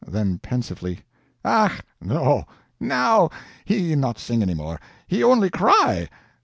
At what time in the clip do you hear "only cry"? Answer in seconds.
5.23-6.09